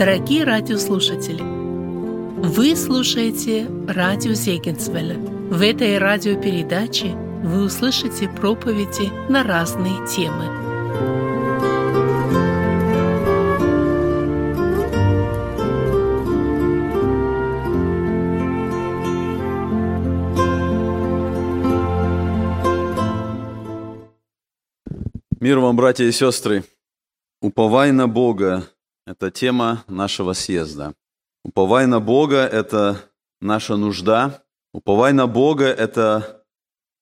[0.00, 5.18] Дорогие радиослушатели, вы слушаете радио Зегенсвелля.
[5.18, 7.08] В этой радиопередаче
[7.44, 10.46] вы услышите проповеди на разные темы.
[25.40, 26.64] Мир вам, братья и сестры!
[27.42, 28.64] Уповай на Бога–
[29.10, 30.94] это тема нашего съезда.
[31.44, 33.10] Уповай на Бога– это
[33.40, 34.44] наша нужда.
[34.72, 36.44] Уповай на Бога– это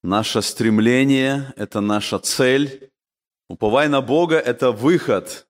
[0.02, 2.90] наше стремление, это наша цель.
[3.50, 5.46] Уповай на Бога– это выход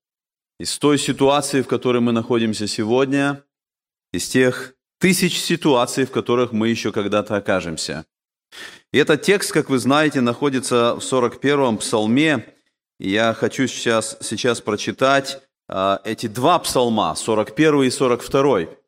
[0.58, 3.44] из той ситуации, в которой мы находимся сегодня,
[4.12, 8.04] из тех тысяч ситуаций, в которых мы еще когда-то окажемся.
[8.92, 12.52] И этот текст, как вы знаете, находится в 41-м псалме,
[12.98, 18.78] я хочу сейчас, сейчас прочитать эти два псалма, 41 и 42.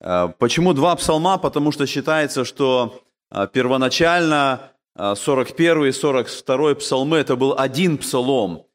[0.00, 1.38] Э, почему два псалма?
[1.38, 8.66] Потому что считается, что э, первоначально э, 41 и 42 псалмы это был один псалом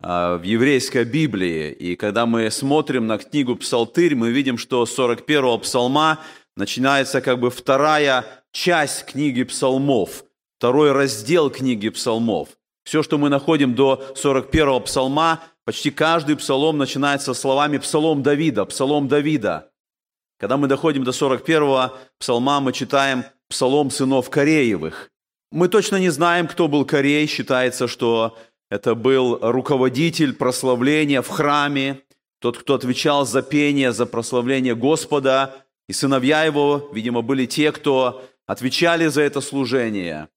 [0.00, 1.70] в еврейской Библии.
[1.70, 6.18] И когда мы смотрим на книгу Псалтырь, мы видим, что с 41 псалма
[6.56, 10.24] начинается как бы вторая часть книги псалмов,
[10.58, 12.48] второй раздел книги псалмов–
[12.84, 19.08] все, что мы находим до 41-го псалма, почти каждый псалом начинается словами «Псалом Давида», «Псалом
[19.08, 19.70] Давида».
[20.38, 25.12] Когда мы доходим до 41-го псалма, мы читаем «Псалом сынов Кореевых».
[25.52, 27.26] Мы точно не знаем, кто был Корей.
[27.26, 28.36] Считается, что
[28.70, 32.00] это был руководитель прославления в храме,
[32.40, 35.54] тот, кто отвечал за пение, за прославление Господа.
[35.88, 40.28] И сыновья его, видимо, были те, кто отвечали за это служение.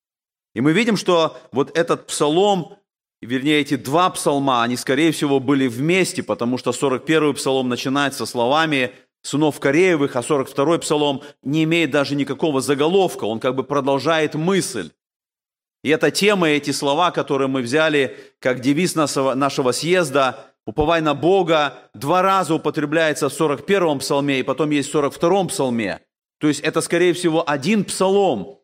[0.53, 2.77] И мы видим, что вот этот псалом,
[3.25, 8.91] вернее, эти два псалма, они, скорее всего, были вместе, потому что 41-й псалом начинается словами
[9.21, 14.91] сынов Кореевых, а 42-й псалом не имеет даже никакого заголовка, он как бы продолжает мысль.
[15.83, 21.77] И эта тема, эти слова, которые мы взяли как девиз нашего съезда, «Уповай на Бога»,
[21.93, 26.01] два раза употребляется в 41-м псалме, и потом есть в 42-м псалме.
[26.39, 28.59] То есть это, скорее всего, один псалом,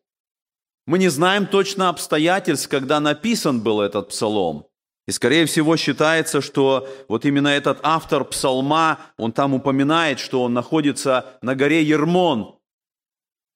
[0.87, 4.67] мы не знаем точно обстоятельств, когда написан был этот псалом.
[5.07, 10.53] И, скорее всего, считается, что вот именно этот автор псалма, он там упоминает, что он
[10.53, 12.55] находится на горе Ермон.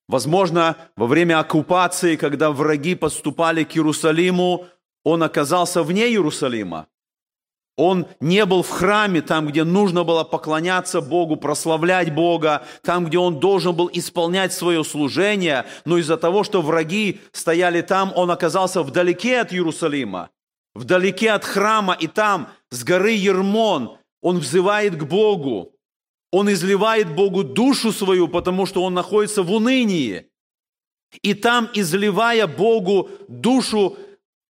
[0.08, 4.66] Возможно, во время оккупации, когда враги подступали к Иерусалиму,
[5.04, 6.88] он оказался вне Иерусалима.
[7.76, 13.18] Он не был в храме, там, где нужно было поклоняться Богу, прославлять Бога, там, где
[13.18, 18.82] он должен был исполнять свое служение, но из-за того, что враги стояли там, он оказался
[18.82, 20.30] вдалеке от Иерусалима,
[20.74, 25.72] вдалеке от храма, и там, с горы Ермон, он взывает к Богу,
[26.32, 30.26] он изливает Богу душу свою, потому что он находится в унынии.
[31.22, 33.96] И там, изливая Богу душу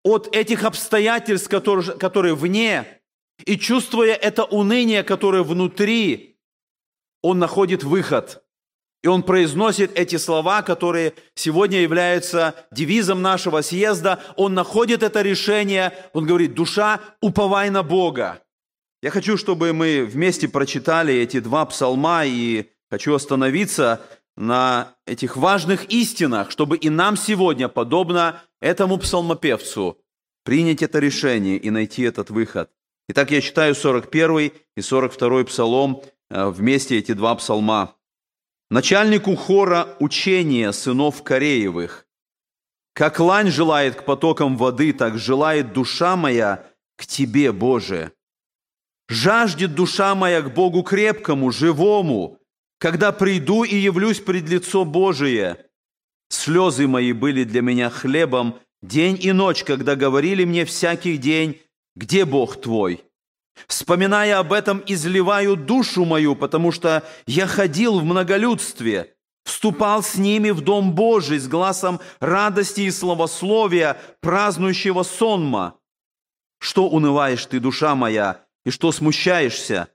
[0.02, 2.95] от этих обстоятельств, которые, которые вне,
[3.44, 6.38] и чувствуя это уныние, которое внутри,
[7.22, 8.42] он находит выход.
[9.02, 14.20] И он произносит эти слова, которые сегодня являются девизом нашего съезда.
[14.36, 15.92] Он находит это решение.
[16.12, 18.42] Он говорит, душа, уповай на Бога.
[19.02, 24.00] Я хочу, чтобы мы вместе прочитали эти два псалма и хочу остановиться
[24.36, 29.98] на этих важных истинах, чтобы и нам сегодня, подобно этому псалмопевцу,
[30.44, 32.70] принять это решение и найти этот выход.
[33.08, 37.94] Итак, я читаю 41 и 42 псалом, э, вместе эти два псалма.
[38.68, 42.06] Начальнику хора учения сынов Кореевых.
[42.94, 46.66] Как лань желает к потокам воды, так желает душа моя
[46.96, 48.12] к Тебе, Боже.
[49.08, 52.40] Жаждет душа моя к Богу крепкому, живому,
[52.78, 55.64] когда приду и явлюсь пред лицо Божие.
[56.28, 61.60] Слезы мои были для меня хлебом день и ночь, когда говорили мне всякий день,
[61.96, 63.02] где Бог твой?
[63.66, 69.14] Вспоминая об этом, изливаю душу мою, потому что я ходил в многолюдстве,
[69.44, 75.78] вступал с ними в Дом Божий с глазом радости и славословия, празднующего сонма.
[76.58, 79.88] Что унываешь ты, душа моя, и что смущаешься?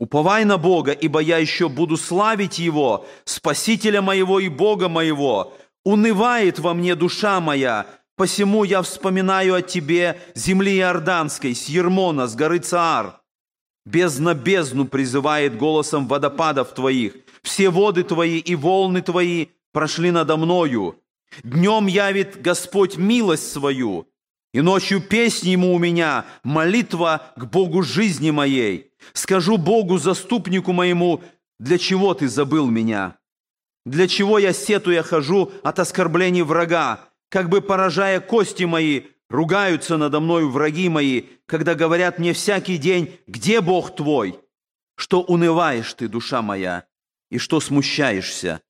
[0.00, 5.54] Уповай на Бога, ибо я еще буду славить Его, Спасителя моего и Бога моего.
[5.84, 7.86] Унывает во мне душа моя,
[8.16, 13.20] Посему я вспоминаю о тебе земли Иорданской, с Ермона, с горы Цаар.
[13.84, 17.14] Бездна бездну призывает голосом водопадов твоих.
[17.42, 21.00] Все воды твои и волны твои прошли надо мною.
[21.42, 24.08] Днем явит Господь милость свою,
[24.52, 28.92] и ночью песни ему у меня, молитва к Богу жизни моей.
[29.12, 31.22] Скажу Богу, заступнику моему,
[31.58, 33.18] для чего ты забыл меня?
[33.84, 37.00] Для чего я сетуя хожу от оскорблений врага,
[37.34, 43.18] как бы поражая кости мои, ругаются надо мною враги мои, когда говорят мне всякий день,
[43.26, 44.38] где Бог твой?
[44.94, 46.84] Что унываешь ты, душа моя,
[47.32, 48.60] и что смущаешься?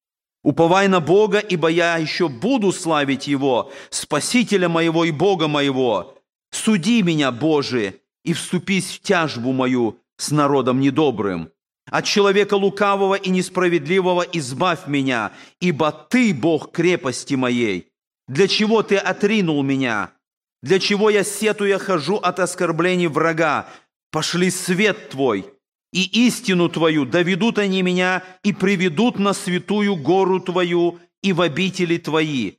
[0.43, 6.17] Уповай на Бога, ибо я еще буду славить Его, Спасителя моего и Бога моего.
[6.51, 11.51] Суди меня, Боже, и вступись в тяжбу мою с народом недобрым.
[11.91, 17.91] От человека лукавого и несправедливого избавь меня, ибо Ты, Бог крепости моей.
[18.29, 20.13] Для чего Ты отринул меня?
[20.63, 23.69] Для чего я сетуя хожу от оскорблений врага?
[24.11, 25.55] Пошли свет Твой
[25.95, 31.99] и истину Твою, доведут они меня и приведут на святую гору Твою и в обители
[31.99, 32.55] Твои.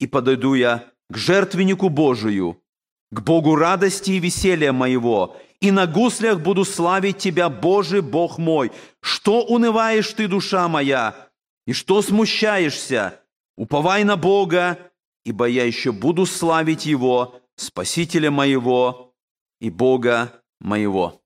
[0.00, 2.62] И подойду я к жертвеннику Божию,
[3.10, 8.72] к Богу радости и веселья моего, и на гуслях буду славить Тебя, Боже, Бог мой.
[9.00, 11.28] Что унываешь ты, душа моя,
[11.66, 13.20] и что смущаешься?
[13.58, 14.78] Уповай на Бога,
[15.24, 19.14] ибо я еще буду славить Его, Спасителя моего
[19.60, 21.22] и Бога моего».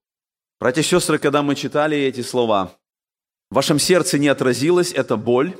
[0.59, 2.77] Братья и сестры, когда мы читали эти слова,
[3.51, 5.55] в вашем сердце не отразилась эта боль,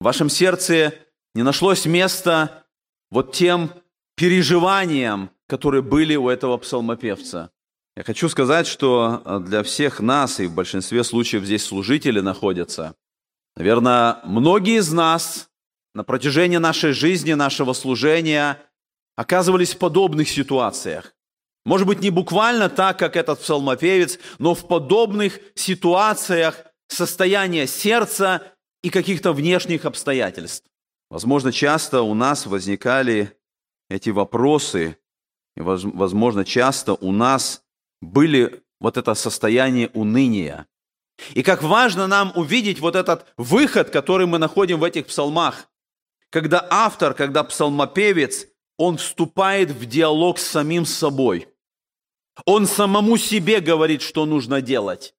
[0.00, 0.94] в вашем сердце
[1.34, 2.66] не нашлось места
[3.10, 3.72] вот тем
[4.16, 7.50] переживаниям, которые были у этого псалмопевца.
[7.96, 12.94] Я хочу сказать, что для всех нас, и в большинстве случаев здесь служители находятся,
[13.56, 15.49] наверное, многие из нас
[15.94, 18.58] на протяжении нашей жизни, нашего служения
[19.16, 21.14] оказывались в подобных ситуациях.
[21.64, 28.42] Может быть, не буквально так, как этот псалмопевец, но в подобных ситуациях состояния сердца
[28.82, 30.66] и каких-то внешних обстоятельств.
[31.10, 33.36] Возможно, часто у нас возникали
[33.90, 34.96] эти вопросы,
[35.56, 37.62] и, возможно, часто у нас
[38.00, 40.66] были вот это состояние уныния.
[41.34, 45.69] И как важно нам увидеть вот этот выход, который мы находим в этих псалмах,
[46.30, 48.46] когда автор, когда псалмопевец,
[48.78, 51.48] он вступает в диалог с самим собой.
[52.46, 55.14] Он самому себе говорит, что нужно делать.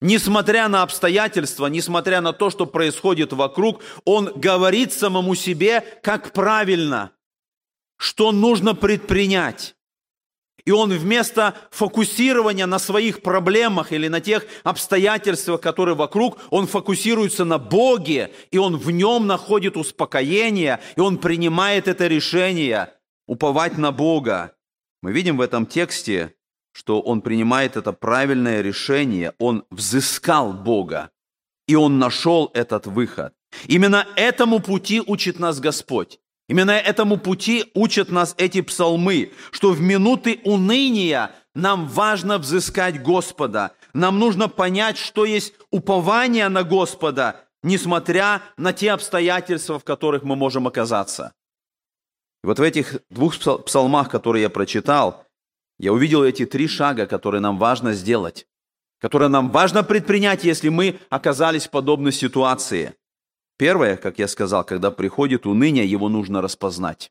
[0.00, 7.12] Несмотря на обстоятельства, несмотря на то, что происходит вокруг, он говорит самому себе, как правильно,
[7.96, 9.74] что нужно предпринять.
[10.68, 17.46] И он вместо фокусирования на своих проблемах или на тех обстоятельствах, которые вокруг, он фокусируется
[17.46, 22.92] на Боге, и он в нем находит успокоение, и он принимает это решение
[23.26, 24.52] уповать на Бога.
[25.00, 26.34] Мы видим в этом тексте,
[26.72, 31.10] что он принимает это правильное решение, он взыскал Бога,
[31.66, 33.32] и он нашел этот выход.
[33.68, 36.20] Именно этому пути учит нас Господь.
[36.48, 43.72] Именно этому пути учат нас эти псалмы, что в минуты уныния нам важно взыскать Господа.
[43.92, 50.36] Нам нужно понять, что есть упование на Господа, несмотря на те обстоятельства, в которых мы
[50.36, 51.32] можем оказаться.
[52.42, 53.34] И вот в этих двух
[53.64, 55.26] псалмах, которые я прочитал,
[55.78, 58.46] я увидел эти три шага, которые нам важно сделать,
[59.00, 62.94] которые нам важно предпринять, если мы оказались в подобной ситуации–
[63.58, 67.10] Первое, как я сказал, когда приходит уныние, его нужно распознать.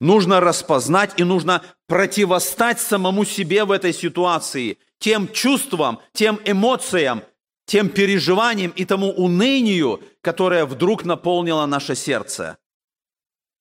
[0.00, 7.22] Нужно распознать и нужно противостать самому себе в этой ситуации, тем чувствам, тем эмоциям,
[7.66, 12.58] тем переживаниям и тому унынию, которое вдруг наполнило наше сердце.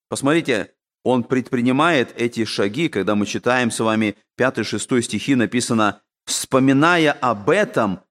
[0.07, 7.49] Посмотрите, он предпринимает эти шаги, когда мы читаем с вами 5-6 стихи, написано «Вспоминая об
[7.49, 8.01] этом,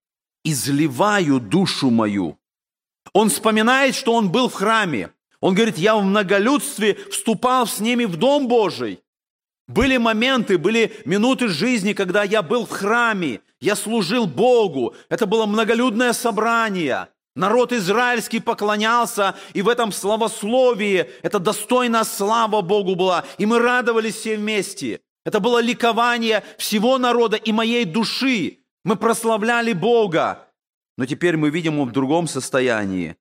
[0.44, 2.39] изливаю душу мою».
[3.12, 5.10] Он вспоминает, что он был в храме.
[5.40, 9.00] Он говорит, я в многолюдстве вступал с ними в Дом Божий.
[9.68, 14.94] Были моменты, были минуты жизни, когда я был в храме, я служил Богу.
[15.08, 17.08] Это было многолюдное собрание.
[17.36, 23.24] Народ израильский поклонялся, и в этом славословии это достойная слава Богу была.
[23.38, 25.00] И мы радовались все вместе.
[25.24, 28.58] Это было ликование всего народа и моей души.
[28.84, 30.48] Мы прославляли Бога.
[31.00, 33.16] Но теперь мы видим его в другом состоянии.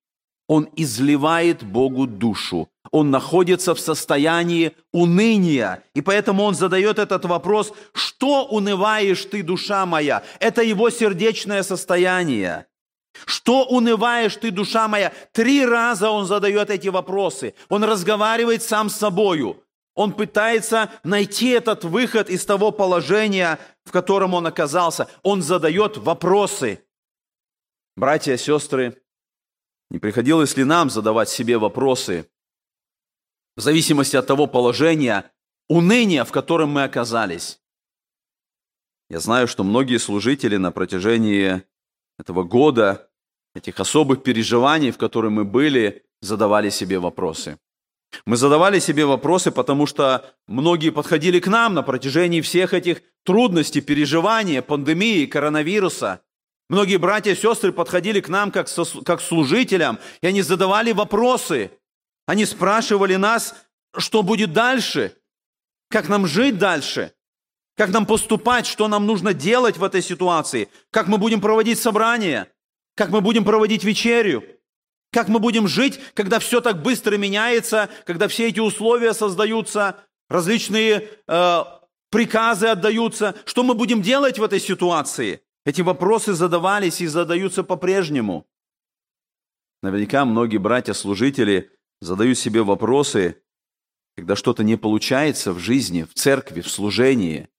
[0.50, 2.67] Он изливает Богу душу.
[2.91, 5.81] Он находится в состоянии уныния.
[5.95, 10.24] И поэтому он задает этот вопрос, что унываешь ты, душа моя?
[10.41, 12.65] Это его сердечное состояние.
[13.25, 15.13] Что унываешь ты, душа моя?
[15.31, 17.53] Три раза он задает эти вопросы.
[17.69, 19.63] Он разговаривает сам с собою.
[19.95, 25.07] Он пытается найти этот выход из того положения, в котором он оказался.
[25.24, 26.83] Он задает вопросы.
[28.00, 28.96] Братья сестры,
[29.89, 32.29] не приходилось ли нам задавать себе вопросы
[33.58, 35.29] в зависимости от того положения,
[35.68, 37.60] уныния, в котором мы оказались?
[39.10, 41.62] Я знаю, что многие служители на протяжении
[42.18, 43.12] этого года,
[43.53, 47.60] этих особых переживаний, в которые мы были, задавали себе вопросы.
[48.24, 53.82] Мы задавали себе вопросы, потому что многие подходили к нам на протяжении всех этих трудностей,
[53.82, 56.22] переживаний, пандемии, коронавируса.
[56.69, 61.71] Многие братья и сестры подходили к нам как, со, как служителям, и они задавали вопросы.
[62.27, 63.55] Они спрашивали нас,
[63.97, 65.15] что будет дальше,
[65.89, 67.13] как нам жить дальше,
[67.75, 72.47] как нам поступать, что нам нужно делать в этой ситуации, как мы будем проводить собрания,
[72.95, 74.43] как мы будем проводить вечерю.
[75.11, 81.09] Как мы будем жить, когда все так быстро меняется, когда все эти условия создаются, различные
[81.27, 81.63] э,
[82.11, 83.33] приказы отдаются?
[83.45, 85.41] Что мы будем делать в этой ситуации?
[85.69, 88.47] Эти вопросы задавались и задаются по-прежнему.
[89.83, 91.69] Наверняка многие братья-служители
[92.01, 93.43] задают себе вопросы,
[94.17, 97.49] когда что-то не получается в жизни, в церкви, в служении.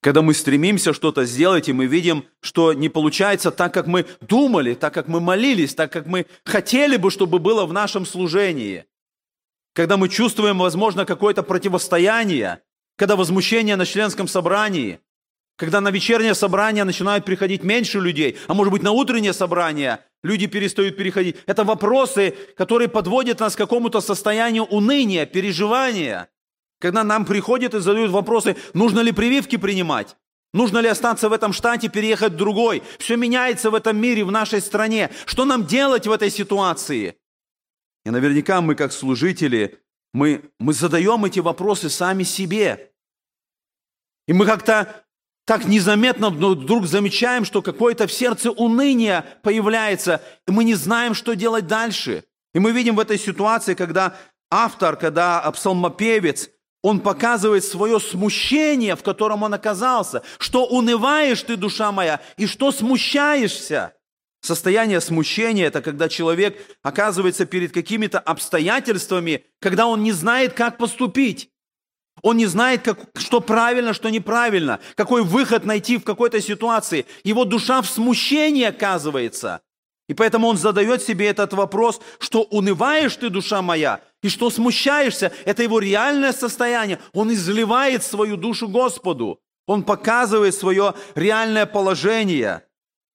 [0.00, 4.74] Когда мы стремимся что-то сделать, и мы видим, что не получается так, как мы думали,
[4.74, 8.84] так, как мы молились, так, как мы хотели бы, чтобы было в нашем служении.
[9.74, 12.62] Когда мы чувствуем, возможно, какое-то противостояние,
[12.94, 15.00] когда возмущение на членском собрании,
[15.56, 20.46] когда на вечернее собрание начинают приходить меньше людей, а может быть на утреннее собрание люди
[20.46, 21.36] перестают переходить.
[21.46, 26.28] Это вопросы, которые подводят нас к какому-то состоянию уныния, переживания.
[26.78, 30.16] Когда нам приходят и задают вопросы, нужно ли прививки принимать,
[30.52, 32.82] нужно ли остаться в этом штате, переехать в другой.
[32.98, 35.10] Все меняется в этом мире, в нашей стране.
[35.24, 37.16] Что нам делать в этой ситуации?
[38.04, 39.78] И наверняка мы, как служители,
[40.12, 42.92] мы, мы задаем эти вопросы сами себе.
[44.28, 45.05] И мы как-то
[45.46, 51.34] так незаметно вдруг замечаем, что какое-то в сердце уныние появляется, и мы не знаем, что
[51.34, 52.24] делать дальше.
[52.52, 54.16] И мы видим в этой ситуации, когда
[54.50, 56.50] автор, когда псалмопевец
[56.82, 60.22] он показывает свое смущение, в котором он оказался.
[60.38, 63.94] Что унываешь ты, душа моя, и что смущаешься.
[64.40, 71.50] Состояние смущения– это когда человек оказывается перед какими-то обстоятельствами, когда он не знает, как поступить.
[72.22, 77.06] Он не знает, как, что правильно, что неправильно, какой выход найти в какой-то ситуации.
[77.24, 79.60] Его душа в смущении оказывается.
[80.08, 85.32] И поэтому он задает себе этот вопрос, что унываешь ты, душа моя, и что смущаешься,
[85.44, 87.00] это его реальное состояние.
[87.12, 89.40] Он изливает свою душу Господу.
[89.66, 92.62] Он показывает свое реальное положение.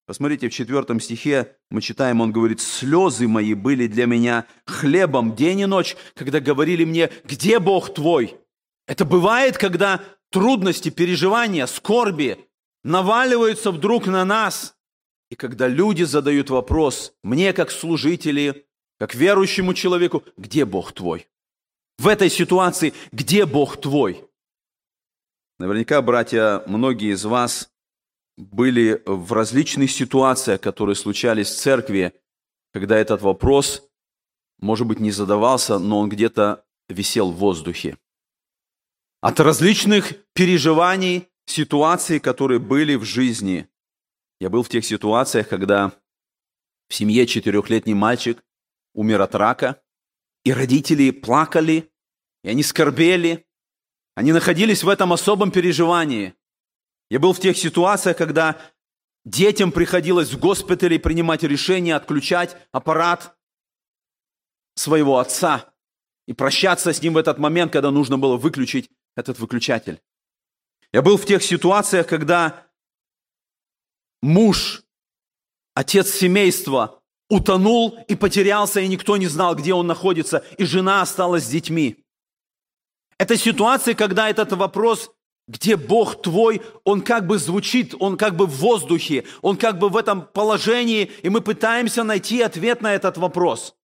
[0.05, 5.61] Посмотрите, в четвертом стихе мы читаем, он говорит, «Слезы мои были для меня хлебом день
[5.61, 8.40] и ночь, когда говорили мне, где Бог твой?»
[8.91, 12.37] Это бывает, когда трудности, переживания, скорби
[12.83, 14.75] наваливаются вдруг на нас–
[15.31, 18.67] и когда люди задают вопрос, мне как служители,
[18.99, 21.29] как верующему человеку, где Бог твой?
[21.97, 24.25] В этой ситуации, где Бог твой?
[25.57, 27.71] Наверняка, братья, многие из вас
[28.35, 32.13] были в различных ситуациях, которые случались в церкви,
[32.73, 33.87] когда этот вопрос,
[34.59, 37.97] может быть, не задавался, но он где-то висел в воздухе.
[39.21, 43.67] От различных переживаний, ситуаций, которые были в жизни–
[44.41, 45.91] я был в тех ситуациях, когда
[46.89, 48.43] в семье четырехлетний мальчик
[48.95, 49.83] умер от рака,
[50.43, 51.91] и родители плакали,
[52.43, 53.45] и они скорбели,
[54.15, 56.33] они находились в этом особом переживании.
[57.11, 58.59] Я был в тех ситуациях, когда
[59.23, 63.37] детям приходилось в госпитале принимать решение отключать аппарат
[64.73, 65.71] своего отца
[66.27, 70.01] и прощаться с ним в этот момент, когда нужно было выключить этот выключатель.
[70.93, 72.67] Я был в тех ситуациях, когда
[74.21, 74.83] муж,
[75.73, 81.45] отец семейства, утонул и потерялся, и никто не знал, где он находится, и жена осталась
[81.45, 82.03] с детьми.
[83.17, 85.11] Это ситуация, когда этот вопрос,
[85.47, 89.89] где Бог твой, он как бы звучит, он как бы в воздухе, он как бы
[89.89, 93.75] в этом положении, и мы пытаемся найти ответ на этот вопрос.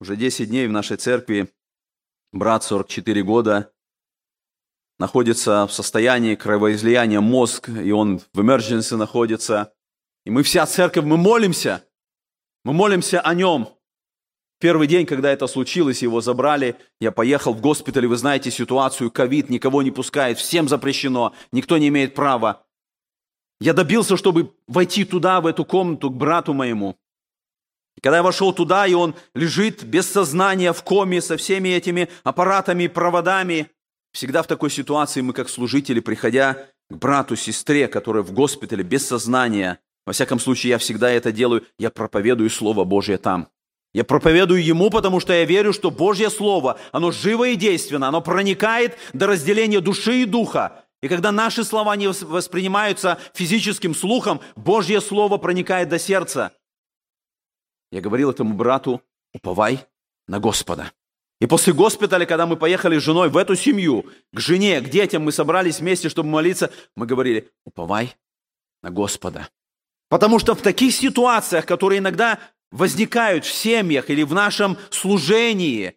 [0.00, 1.48] Уже 10 дней в нашей церкви
[2.32, 3.72] брат 44 года
[4.98, 9.72] находится в состоянии кровоизлияния мозг, и он в emergency находится.
[10.24, 11.84] И мы вся церковь, мы молимся.
[12.64, 13.68] Мы молимся о нем.
[14.58, 19.50] Первый день, когда это случилось, его забрали, я поехал в госпиталь, вы знаете ситуацию, ковид,
[19.50, 22.64] никого не пускает, всем запрещено, никто не имеет права.
[23.60, 26.96] Я добился, чтобы войти туда, в эту комнату, к брату моему.
[28.02, 32.86] Когда я вошел туда, и он лежит без сознания, в коме, со всеми этими аппаратами,
[32.86, 33.70] проводами,
[34.16, 39.06] Всегда в такой ситуации мы, как служители, приходя к брату, сестре, которая в госпитале без
[39.06, 43.48] сознания, во всяком случае, я всегда это делаю, я проповедую Слово Божье там.
[43.92, 48.22] Я проповедую ему, потому что я верю, что Божье Слово, оно живо и действенно, оно
[48.22, 50.86] проникает до разделения души и духа.
[51.02, 56.52] И когда наши слова не воспринимаются физическим слухом, Божье Слово проникает до сердца.
[57.92, 59.02] Я говорил этому брату,
[59.34, 59.80] уповай
[60.26, 60.90] на Господа.
[61.40, 65.22] И после госпиталя, когда мы поехали с женой в эту семью, к жене, к детям,
[65.22, 68.16] мы собрались вместе, чтобы молиться, мы говорили, уповай
[68.82, 69.48] на Господа.
[70.08, 72.38] Потому что в таких ситуациях, которые иногда
[72.70, 75.96] возникают в семьях или в нашем служении,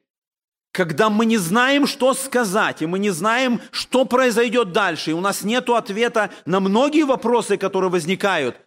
[0.71, 5.21] когда мы не знаем, что сказать, и мы не знаем, что произойдет дальше, и у
[5.21, 8.57] нас нет ответа на многие вопросы, которые возникают,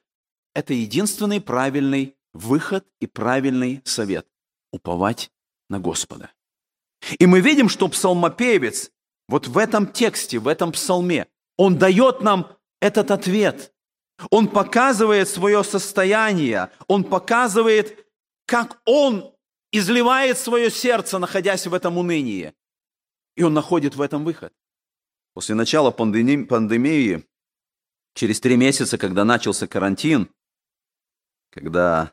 [0.54, 4.26] это единственный правильный выход и правильный совет–
[4.72, 5.30] уповать
[5.68, 6.30] на Господа.
[7.18, 8.90] И мы видим, что псалмопевец
[9.28, 13.72] вот в этом тексте, в этом псалме, он дает нам этот ответ.
[14.30, 18.06] Он показывает свое состояние, он показывает,
[18.46, 19.34] как он
[19.72, 22.54] изливает свое сердце, находясь в этом унынии.
[23.36, 24.52] И он находит в этом выход.
[25.34, 27.24] После начала пандемии,
[28.14, 30.28] через три месяца, когда начался карантин,
[31.50, 32.12] когда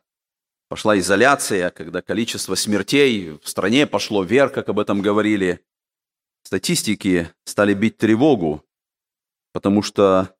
[0.70, 5.66] пошла изоляция, когда количество смертей в стране пошло вверх, как об этом говорили,
[6.44, 8.64] статистики стали бить тревогу,
[9.52, 10.36] потому что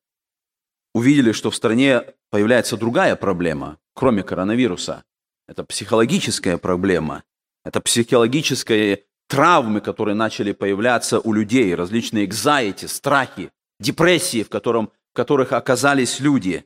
[0.94, 5.04] увидели, что в стране появляется другая проблема, кроме коронавируса.
[5.48, 7.24] Это психологическая проблема,
[7.64, 15.16] это психологические травмы, которые начали появляться у людей, различные экзайти, страхи, депрессии, в, котором, в
[15.16, 16.64] которых оказались люди.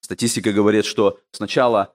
[0.00, 1.94] Статистика говорит, что сначала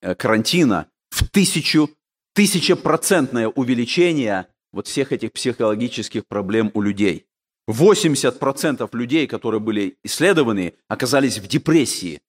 [0.00, 1.90] карантина в тысячу,
[2.34, 7.26] тысячепроцентное увеличение вот всех этих психологических проблем у людей.
[7.68, 12.20] 80% людей, которые были исследованы, оказались в депрессии.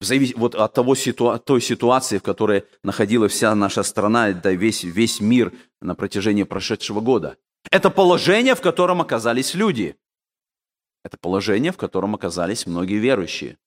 [0.00, 0.32] В завис...
[0.34, 1.38] Вот от того ситу...
[1.38, 7.00] той ситуации, в которой находилась вся наша страна, да весь, весь мир на протяжении прошедшего
[7.00, 7.36] года.
[7.70, 9.96] Это положение, в котором оказались люди.
[11.04, 13.58] Это положение, в котором оказались многие верующие.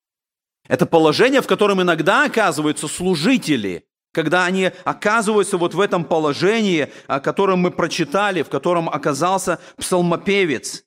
[0.67, 7.19] Это положение, в котором иногда оказываются служители, когда они оказываются вот в этом положении, о
[7.19, 10.83] котором мы прочитали, в котором оказался псалмопевец.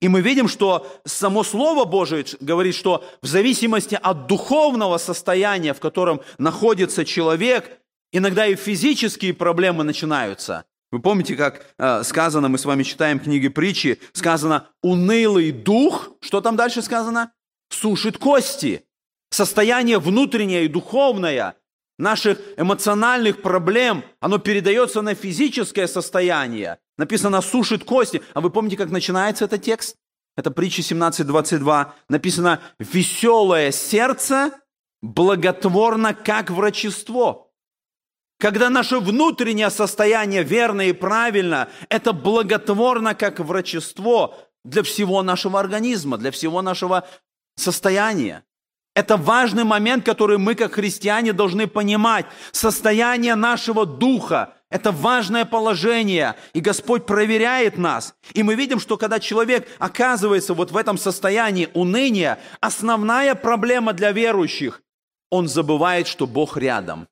[0.00, 5.80] И мы видим, что само Слово Божие говорит, что в зависимости от духовного состояния, в
[5.80, 7.80] котором находится человек,
[8.12, 10.66] иногда и физические проблемы начинаются.
[10.90, 16.40] Вы помните, как э, сказано, мы с вами читаем книги притчи, сказано «унылый дух», что
[16.40, 17.32] там дальше сказано?
[17.70, 18.87] «Сушит кости»
[19.30, 21.56] состояние внутреннее и духовное
[21.98, 26.78] наших эмоциональных проблем, оно передается на физическое состояние.
[26.96, 28.22] Написано «сушит кости».
[28.34, 29.96] А вы помните, как начинается этот текст?
[30.36, 31.86] Это притча 17.22.
[32.08, 34.52] Написано «веселое сердце
[35.02, 37.48] благотворно, как врачество».
[38.40, 46.18] Когда наше внутреннее состояние верно и правильно, это благотворно, как врачество для всего нашего организма,
[46.18, 47.08] для всего нашего
[47.56, 48.44] состояния.
[48.98, 52.26] Это важный момент, который мы, как христиане, должны понимать.
[52.50, 58.16] Состояние нашего духа– это важное положение, и Господь проверяет нас.
[58.34, 64.10] И мы видим, что когда человек оказывается вот в этом состоянии уныния, основная проблема для
[64.10, 64.82] верующих–
[65.30, 67.06] он забывает, что Бог рядом.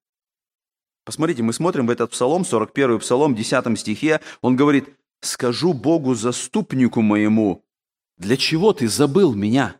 [1.04, 4.88] Посмотрите, мы смотрим в этот псалом, 41 псалом, 10 стихе, он говорит,
[5.20, 7.62] «Скажу Богу, заступнику моему,
[8.18, 9.76] для чего ты забыл меня?»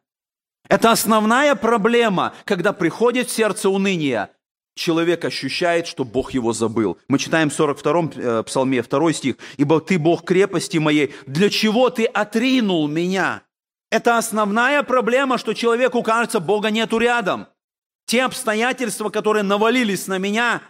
[0.69, 4.31] Это основная проблема, когда приходит в сердце уныние.
[4.75, 6.99] Человек ощущает, что Бог его забыл.
[7.09, 9.37] Мы читаем в 42-м э, псалме, 2 стих.
[9.57, 13.43] «Ибо ты Бог крепости моей, для чего ты отринул меня?»
[13.91, 17.47] Это основная проблема, что человеку кажется, Бога нету рядом.
[18.05, 20.61] Те обстоятельства, которые навалились на меня,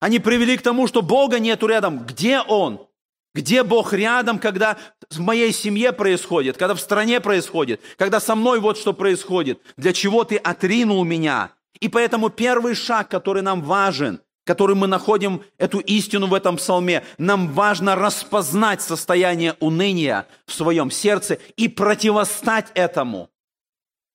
[0.00, 1.98] они привели к тому, что Бога нету рядом.
[2.06, 2.86] Где Он?
[3.34, 4.76] Где Бог рядом, когда
[5.10, 9.60] в моей семье происходит, когда в стране происходит, когда со мной вот что происходит?
[9.76, 11.52] Для чего ты отринул меня?
[11.80, 17.04] И поэтому первый шаг, который нам важен, который мы находим эту истину в этом псалме,
[17.16, 23.30] нам важно распознать состояние уныния в своем сердце и противостать этому.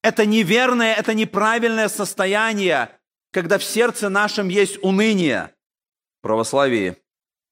[0.03, 2.91] Это неверное, это неправильное состояние,
[3.31, 5.53] когда в сердце нашем есть уныние.
[6.19, 6.97] В православии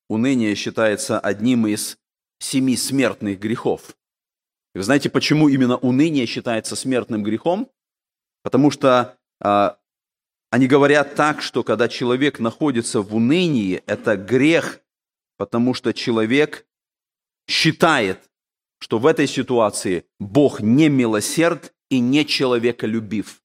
[0.10, 1.98] уныние считается одним из
[2.39, 3.96] семи смертных грехов.
[4.74, 7.70] вы знаете, почему именно уныние считается смертным грехом?
[8.44, 9.78] Потому что а,
[10.52, 14.82] они говорят так, что когда человек находится в унынии, это грех,
[15.38, 16.65] потому что человек
[17.48, 18.30] считает,
[18.80, 23.41] что в этой ситуации Бог не милосерд и не человеколюбив.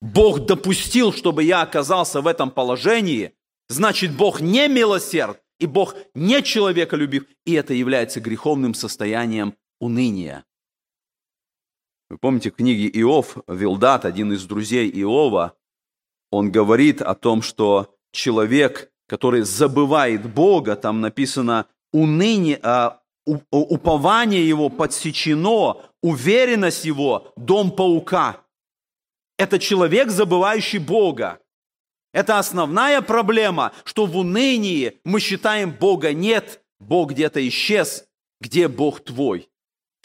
[0.00, 3.34] Бог допустил, чтобы я оказался в этом положении,
[3.70, 10.44] значит, Бог не милосерд, и Бог не человеколюбив, и это является греховным состоянием уныния.
[12.10, 15.56] Вы помните в книге Иов, Вилдат, один из друзей Иова,
[16.30, 24.68] он говорит о том, что человек, который забывает Бога, там написано, уныние, а, упование его
[24.68, 28.40] подсечено, уверенность его– дом паука.
[29.38, 31.39] Это человек, забывающий Бога.
[32.12, 38.04] Это основная проблема, что в унынии мы считаем Бога нет, Бог где-то исчез,
[38.40, 39.48] где Бог твой.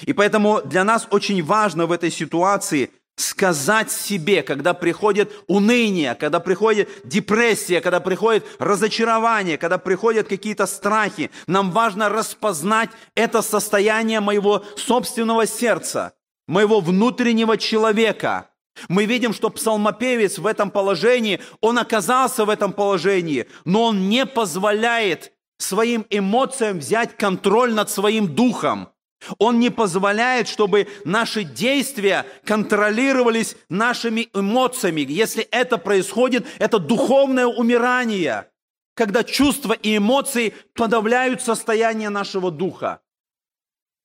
[0.02, 6.40] И поэтому для нас очень важно в этой ситуации сказать себе, когда приходит уныние, когда
[6.40, 14.66] приходит депрессия, когда приходит разочарование, когда приходят какие-то страхи, нам важно распознать это состояние моего
[14.76, 16.14] собственного сердца,
[16.48, 18.50] моего внутреннего человека.
[18.90, 24.26] Мы видим, что псалмопевец в этом положении, он оказался в этом положении, но он не
[24.26, 28.90] позволяет своим эмоциям взять контроль над своим духом–
[29.38, 35.02] он не позволяет, чтобы наши действия контролировались нашими эмоциями.
[35.02, 38.50] Если это происходит, это духовное умирание,
[38.94, 43.02] когда чувства и эмоции подавляют состояние нашего духа.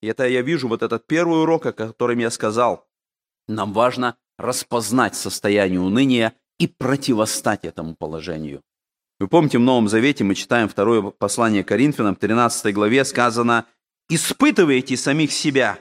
[0.01, 2.89] И это я вижу, вот этот первый урок, о котором я сказал.
[3.49, 8.63] Нам важно распознать состояние уныния и противостать этому положению.
[9.19, 13.67] Вы помните, в Новом Завете мы читаем второе послание Коринфянам, 13 главе сказано–
[14.11, 15.79] испытываете самих себя.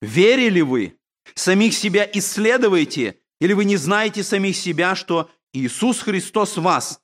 [0.00, 0.96] Верили вы?
[1.34, 3.18] Самих себя исследуете?
[3.40, 7.00] Или вы не знаете самих себя, что Иисус Христос в вас?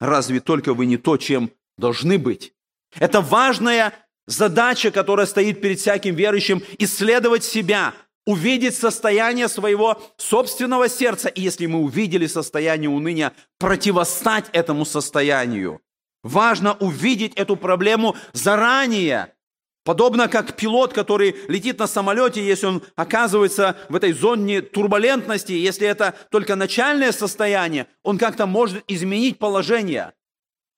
[0.00, 2.54] Разве только вы не то, чем должны быть?
[2.98, 3.92] Это важная
[4.26, 7.94] задача, которая стоит перед всяким верующим, исследовать себя,
[8.26, 11.28] увидеть состояние своего собственного сердца.
[11.28, 15.80] И если мы увидели состояние уныния, противостать этому состоянию.
[16.22, 19.34] Важно увидеть эту проблему заранее,
[19.84, 25.86] Подобно как пилот, который летит на самолете, если он оказывается в этой зоне турбулентности, если
[25.86, 30.14] это только начальное состояние, он как-то может изменить положение.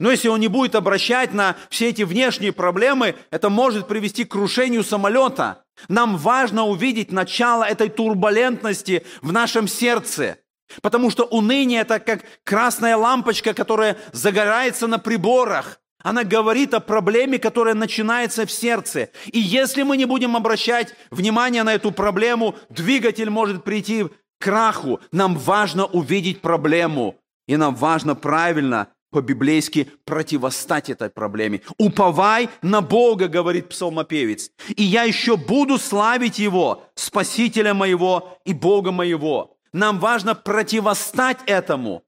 [0.00, 4.32] Но если он не будет обращать на все эти внешние проблемы, это может привести к
[4.32, 5.64] крушению самолета.
[5.88, 10.38] Нам важно увидеть начало этой турбулентности в нашем сердце.
[10.82, 17.40] Потому что уныние– это как красная лампочка, которая загорается на приборах– она говорит о проблеме,
[17.40, 19.10] которая начинается в сердце.
[19.32, 25.00] И если мы не будем обращать внимание на эту проблему, двигатель может прийти к краху.
[25.10, 27.16] Нам важно увидеть проблему.
[27.48, 28.86] И нам важно правильно
[29.16, 31.62] по-библейски противостать этой проблеме.
[31.78, 38.92] «Уповай на Бога», говорит псалмопевец, «и я еще буду славить Его, Спасителя моего и Бога
[38.92, 39.56] моего».
[39.72, 42.02] Нам важно противостать этому.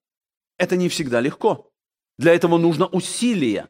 [0.58, 1.70] Это не всегда легко.
[2.18, 3.68] Для этого нужно усилие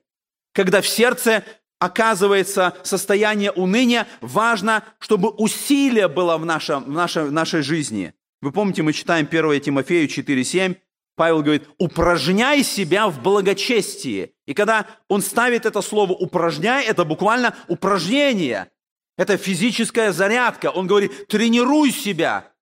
[0.59, 1.45] когда в сердце
[1.79, 8.13] оказывается состояние уныния, важно, чтобы усилие было в, нашем, в, нашей, в нашей жизни.
[8.43, 10.77] Вы помните, мы читаем 1 Тимофею 4,7,
[11.19, 14.33] Павел говорит, упражняй себя в благочестии.
[14.47, 18.71] И когда он ставит это слово упражняй, это буквально упражнение.
[19.17, 20.71] Это физическая зарядка.
[20.71, 22.53] Он говорит, тренируй себя.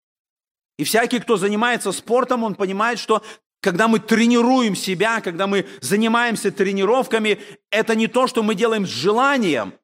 [0.79, 3.23] И всякий, кто занимается спортом, он понимает, что
[3.61, 7.39] когда мы тренируем себя, когда мы занимаемся тренировками,
[7.71, 9.75] это не то, что мы делаем с желанием.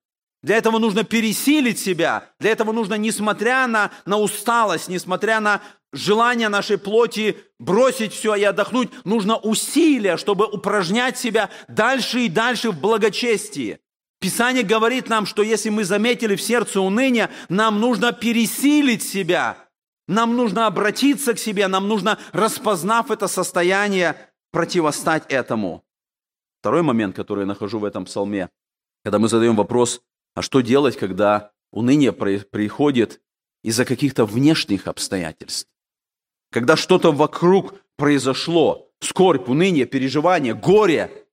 [0.42, 2.24] Для этого нужно пересилить себя.
[2.40, 5.60] Для этого нужно, несмотря на, на усталость, несмотря на
[5.92, 12.70] желание нашей плоти бросить все и отдохнуть, нужно усилия, чтобы упражнять себя дальше и дальше
[12.70, 13.78] в благочестии.
[14.20, 19.56] Писание говорит нам, что если мы заметили в сердце уныние, нам нужно пересилить себя–
[20.08, 24.16] нам нужно обратиться к себе, нам нужно, распознав это состояние,
[24.50, 25.84] противостать этому.
[26.60, 28.50] Второй момент, который я нахожу в этом псалме,
[29.04, 30.02] когда мы задаем вопрос,
[30.34, 33.20] а что делать, когда уныние приходит
[33.62, 35.68] из-за каких-то внешних обстоятельств?
[36.50, 41.26] Когда что-то вокруг произошло, скорбь, уныние, переживание, горе.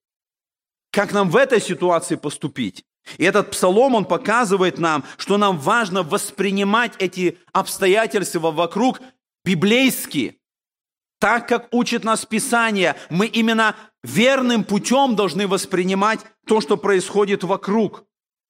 [0.91, 2.85] Как нам в этой ситуации поступить?
[3.17, 9.01] И этот псалом, он показывает нам, что нам важно воспринимать эти обстоятельства вокруг
[9.43, 10.39] библейски.
[11.19, 18.05] Так, как учит нас Писание, мы именно верным путем должны воспринимать то, что происходит вокруг.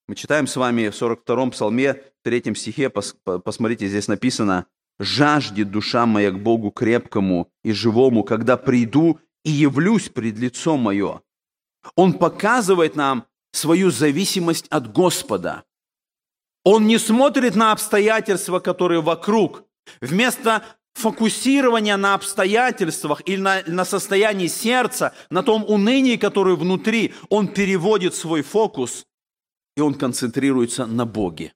[0.10, 4.66] Мы читаем с вами в 42-м псалме, 3 стихе, посмотрите, здесь написано,
[4.98, 11.22] «Жаждет душа моя к Богу крепкому и живому, когда приду и явлюсь пред лицом мое».
[11.96, 15.64] Он показывает нам, свою зависимость от Господа.
[16.64, 19.64] Он не смотрит на обстоятельства, которые вокруг.
[20.02, 20.64] Вместо
[20.96, 28.16] фокусирования на обстоятельствах или на, на состоянии сердца, на том унынии, которое внутри, он переводит
[28.16, 29.06] свой фокус,
[29.80, 31.54] и он концентрируется на Боге.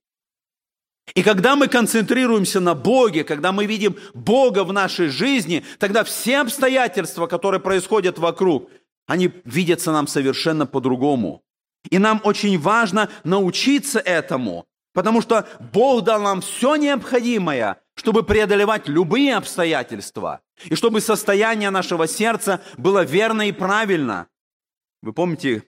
[1.13, 6.39] И когда мы концентрируемся на Боге, когда мы видим Бога в нашей жизни, тогда все
[6.39, 8.69] обстоятельства, которые происходят вокруг,
[9.05, 11.43] они видятся нам совершенно по-другому.
[11.89, 18.87] И нам очень важно научиться этому, потому что Бог дал нам все необходимое, чтобы преодолевать
[18.87, 24.27] любые обстоятельства, и чтобы состояние нашего сердца было верно и правильно.
[25.01, 25.63] Вы помните,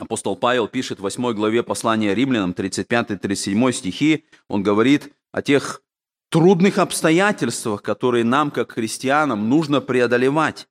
[0.00, 5.82] Апостол Павел пишет в 8 главе послания римлянам, 35-37 стихи, он говорит о тех
[6.30, 10.68] трудных обстоятельствах, которые нам, как христианам, нужно преодолевать.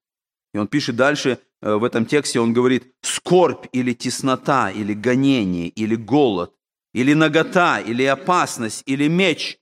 [0.54, 5.68] И он пишет дальше э, в этом тексте, он говорит, скорбь или теснота, или гонение,
[5.68, 6.52] или голод,
[6.94, 9.60] или нагота, или опасность, или меч.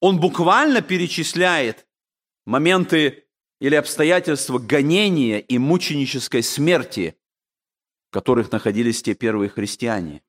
[0.00, 1.86] Он буквально перечисляет
[2.44, 3.24] моменты
[3.62, 7.16] или обстоятельства гонения и мученической смерти–
[8.12, 10.22] которых находились те первые христиане.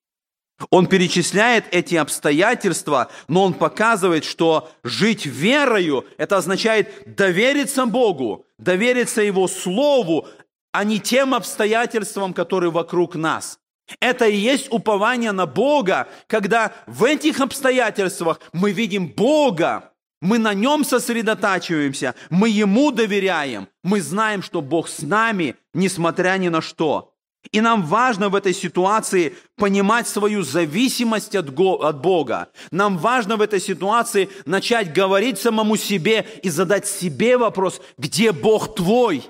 [0.69, 9.21] Он перечисляет эти обстоятельства, но он показывает, что жить верою– это означает довериться Богу, довериться
[9.21, 10.27] Его Слову,
[10.71, 13.59] а не тем обстоятельствам, которые вокруг нас.
[13.99, 19.91] Это и есть упование на Бога, когда в этих обстоятельствах мы видим Бога,
[20.21, 26.47] мы на Нем сосредотачиваемся, мы Ему доверяем, мы знаем, что Бог с нами, несмотря ни
[26.47, 27.09] на что–
[27.51, 32.49] и нам важно в этой ситуации понимать свою зависимость от, от Бога.
[32.71, 38.75] Нам важно в этой ситуации начать говорить самому себе и задать себе вопрос, где Бог
[38.75, 39.23] твой?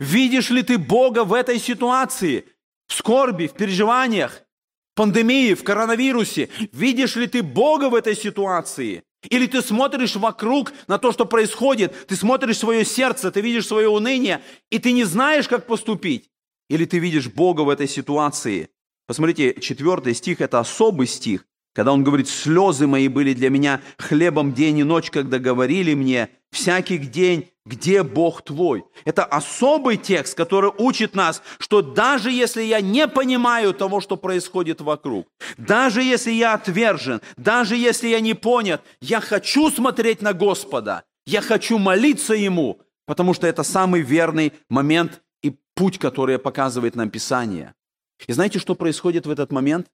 [0.00, 2.44] Видишь ли ты Бога в этой ситуации?
[2.88, 4.42] В скорби, в переживаниях,
[4.92, 6.50] в пандемии, в коронавирусе.
[6.72, 9.02] Видишь ли ты Бога в этой ситуации?
[9.30, 13.88] Или ты смотришь вокруг на то, что происходит, ты смотришь свое сердце, ты видишь свое
[13.88, 16.28] уныние, и ты не знаешь, как поступить.
[16.68, 18.70] Или ты видишь Бога в этой ситуации?
[19.06, 24.54] Посмотрите, четвертый стих– это особый стих, когда он говорит, «Слезы мои были для меня хлебом
[24.54, 30.70] день и ночь, когда говорили мне, всякий день, где Бог твой?» Это особый текст, который
[30.78, 36.54] учит нас, что даже если я не понимаю того, что происходит вокруг, даже если я
[36.54, 42.80] отвержен, даже если я не понят, я хочу смотреть на Господа, я хочу молиться Ему,
[43.06, 45.20] потому что это самый верный момент
[45.74, 47.74] путь, который показывает нам Писание.
[48.26, 49.88] И знаете, что происходит в этот момент?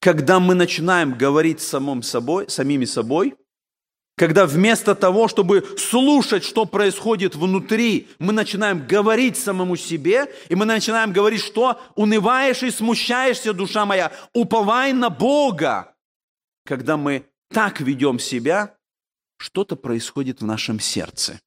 [0.00, 3.36] Когда мы начинаем говорить самим собой, самими собой,
[4.18, 10.64] когда вместо того, чтобы слушать, что происходит внутри, мы начинаем говорить самому себе, и мы
[10.64, 15.94] начинаем говорить, что унываешь и смущаешься, душа моя, уповай на Бога.
[16.66, 18.74] Когда мы так ведем себя,
[19.38, 21.40] что-то происходит в нашем сердце.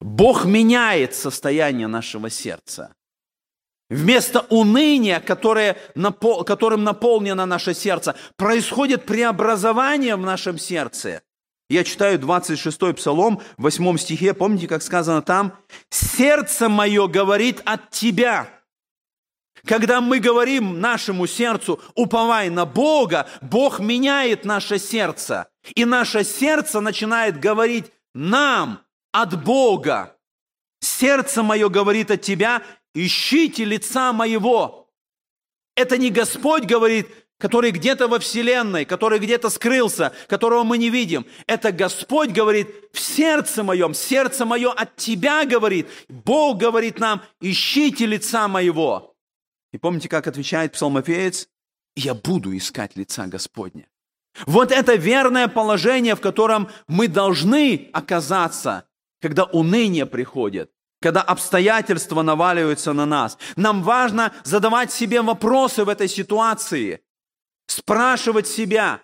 [0.00, 2.94] Бог меняет состояние нашего сердца.
[3.88, 5.76] Вместо уныния, которое,
[6.46, 11.22] которым наполнено наше сердце, происходит преобразование в нашем сердце.
[11.68, 15.56] Я читаю 26-й псалом, в 8 стихе, помните, как сказано там?
[15.90, 18.48] «Сердце мое говорит от Тебя».
[19.64, 25.48] Когда мы говорим нашему сердцу, уповай на Бога, Бог меняет наше сердце.
[25.74, 28.85] И наше сердце начинает говорить нам,
[29.22, 30.16] от Бога.
[30.80, 32.62] Сердце мое говорит от тебя,
[32.94, 34.90] ищите лица моего.
[35.74, 41.26] Это не Господь говорит, который где-то во Вселенной, который где-то скрылся, которого мы не видим.
[41.46, 45.88] Это Господь говорит в сердце моем, сердце мое от Тебя говорит.
[46.08, 49.14] Бог говорит нам, ищите лица моего.
[49.72, 51.48] И помните, как отвечает псалмофеец?
[51.94, 53.88] Я буду искать лица Господня.
[54.44, 58.85] Вот это верное положение, в котором мы должны оказаться,
[59.20, 63.38] когда уныние приходит, когда обстоятельства наваливаются на нас.
[63.56, 67.00] Нам важно задавать себе вопросы в этой ситуации,
[67.66, 69.02] спрашивать себя.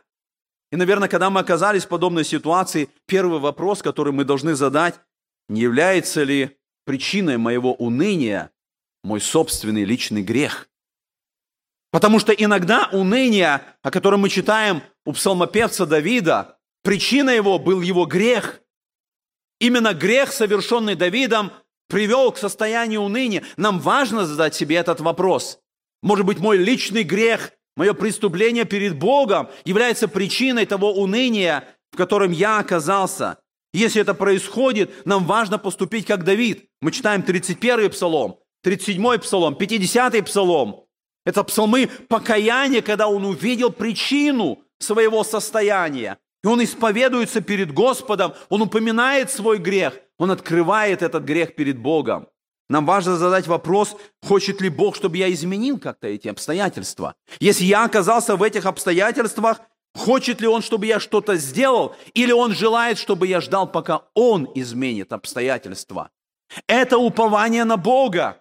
[0.71, 4.99] И, наверное, когда мы оказались в подобной ситуации, первый вопрос, который мы должны задать,
[5.49, 8.51] не является ли причиной моего уныния
[9.05, 10.69] мой собственный личный грех?
[11.91, 18.07] Потому что иногда уныние, о котором мы читаем у псалмопевца Давида, причина его был его
[18.07, 18.63] грех.
[19.63, 21.53] Именно грех, совершенный Давидом,
[21.89, 23.45] привел к состоянию уныния.
[23.57, 25.61] Нам важно задать себе этот вопрос.
[26.03, 32.33] Может быть, мой личный грех, мое преступление перед Богом является причиной того уныния, в котором
[32.33, 33.39] я оказался.
[33.73, 36.65] Если это происходит, нам важно поступить как Давид.
[36.81, 40.87] Мы читаем 31-й псалом, 37-й псалом, 50-й псалом.
[41.25, 46.19] Это псалмы покаяния, когда он увидел причину своего состояния.
[46.43, 52.29] И он исповедуется перед Господом, он упоминает свой грех, он открывает этот грех перед Богом.
[52.69, 57.15] Нам важно задать вопрос, хочет ли Бог, чтобы я изменил как-то эти обстоятельства.
[57.39, 59.61] Если я оказался в этих обстоятельствах,
[59.95, 64.49] Хочет ли Он, чтобы я что-то сделал, или Он желает, чтобы я ждал, пока Он
[64.55, 66.11] изменит обстоятельства?
[66.67, 68.39] Это упование на Бога.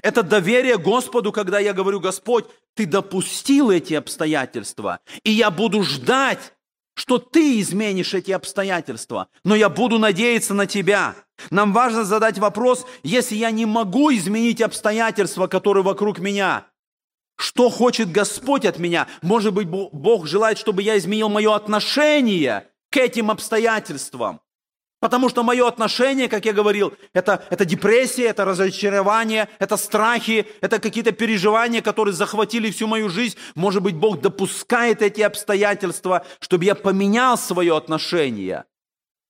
[0.00, 6.54] Это доверие Господу, когда я говорю, Господь, Ты допустил эти обстоятельства, и я буду ждать,
[6.94, 11.14] что Ты изменишь эти обстоятельства, но я буду надеяться на Тебя.
[11.50, 16.66] Нам важно задать вопрос, если я не могу изменить обстоятельства, которые вокруг меня,
[17.36, 19.08] что хочет Господь от меня?
[19.20, 24.40] Может быть, Бог желает, чтобы я изменил мое отношение к этим обстоятельствам.
[25.02, 30.78] Потому что мое отношение, как я говорил, это, это депрессия, это разочарование, это страхи, это
[30.78, 33.36] какие-то переживания, которые захватили всю мою жизнь.
[33.56, 38.62] Может быть, Бог допускает эти обстоятельства, чтобы я поменял свое отношение,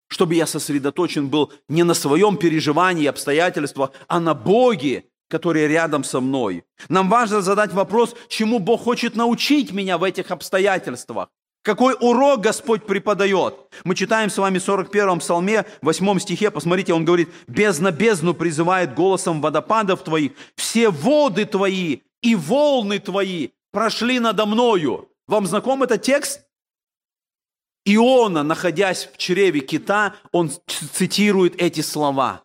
[0.09, 6.05] чтобы я сосредоточен был не на своем переживании и обстоятельствах, а на Боге, который рядом
[6.05, 6.65] со мной.
[6.91, 11.31] Нам важно задать вопрос, чему Бог хочет научить меня в этих обстоятельствах.
[11.62, 13.55] Какой урок Господь преподает?
[13.85, 18.94] Мы читаем с вами в 41-м псалме, 8 стихе, посмотрите, он говорит, «Бездна бездну призывает
[18.94, 25.09] голосом водопадов твоих, все воды твои и волны твои прошли надо мною».
[25.29, 26.44] Вам знаком этот текст?
[27.85, 32.42] Иона, находясь в чреве кита, он цитирует эти слова.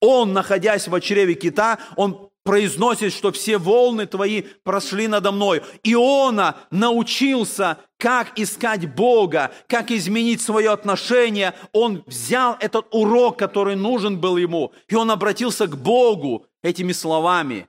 [0.00, 5.62] Он, находясь в чреве кита, он произносит, что все волны твои прошли надо мной.
[5.82, 11.54] Иона научился, как искать Бога, как изменить свое отношение.
[11.72, 17.68] Он взял этот урок, который нужен был ему, и он обратился к Богу этими словами.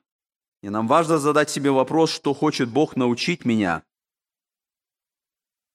[0.63, 3.83] И нам важно задать себе вопрос, что хочет Бог научить меня.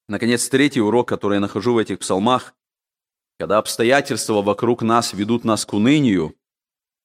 [0.08, 2.54] Наконец, третий урок, который я нахожу в этих псалмах,
[3.38, 6.36] когда обстоятельства вокруг нас ведут нас к унынию,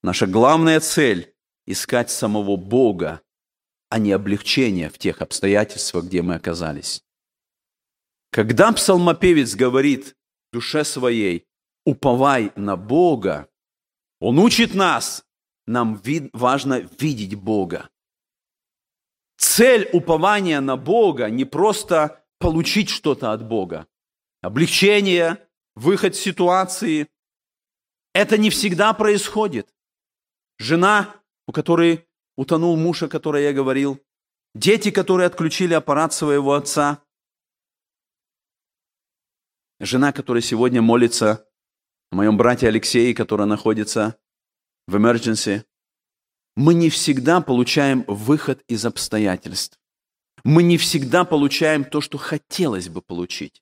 [0.03, 1.33] наша главная цель
[1.67, 3.21] искать самого Бога,
[3.89, 7.03] а не облегчение в тех обстоятельствах, где мы оказались.
[8.31, 10.15] Когда псалмопевец говорит
[10.51, 11.45] душе своей,
[11.85, 13.47] уповай на Бога,
[14.19, 15.23] он учит нас,
[15.67, 17.89] нам вид, важно видеть Бога.
[19.37, 23.87] Цель упования на Бога не просто получить что-то от Бога.
[24.41, 27.07] Облегчение, выход из ситуации.
[28.13, 29.73] Это не всегда происходит.
[30.57, 31.16] Жена
[31.47, 32.05] у которой
[32.35, 33.99] утонул муж, о которой я говорил,
[34.53, 37.01] дети, которые отключили аппарат своего отца,
[39.79, 41.47] жена, которая сегодня молится
[42.11, 44.17] о моем брате Алексее, который находится
[44.87, 45.63] в emergency.
[46.55, 49.79] Мы не всегда получаем выход из обстоятельств.
[50.43, 53.61] Мы не всегда получаем то, что хотелось бы получить.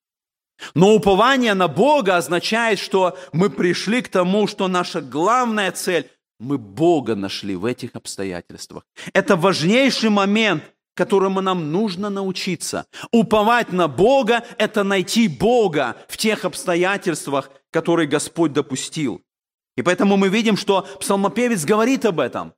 [0.73, 6.57] Но упование на Бога означает, что мы пришли к тому, что наша главная цель мы
[6.57, 8.85] Бога нашли в этих обстоятельствах.
[9.13, 12.87] Это важнейший момент, которому нам нужно научиться.
[13.11, 19.21] Уповать на Бога– это найти Бога в тех обстоятельствах, которые Господь допустил.
[19.75, 22.53] И поэтому мы видим, что псалмопевец говорит об этом.